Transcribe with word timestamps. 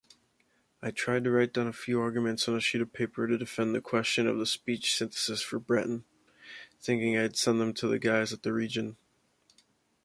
I 0.81 0.89
tried 0.89 1.25
to 1.25 1.29
write 1.29 1.53
down 1.53 1.67
a 1.67 1.71
few 1.73 2.01
arguments 2.01 2.47
on 2.49 2.55
a 2.55 2.59
sheet 2.59 2.81
of 2.81 2.91
paper 2.91 3.27
to 3.27 3.37
defend 3.37 3.75
the 3.75 3.81
question 3.81 4.25
of 4.25 4.39
the 4.39 4.47
speech 4.47 4.95
synthesis 4.95 5.43
for 5.43 5.59
Breton, 5.59 6.05
thinking 6.79 7.15
I’d 7.15 7.35
send 7.37 7.61
them 7.61 7.71
to 7.75 7.87
the 7.87 7.99
guys 7.99 8.33
at 8.33 8.41
the 8.41 8.51
Region. 8.51 8.97